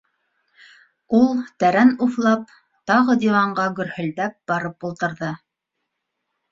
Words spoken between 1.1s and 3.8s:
Ул, тәрән уфлап, тағы диванға